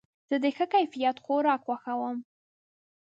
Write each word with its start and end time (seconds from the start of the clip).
زه 0.29 0.35
د 0.43 0.45
ښه 0.55 0.65
کیفیت 0.73 1.17
خوراک 1.23 1.61
خوښوم. 1.65 2.17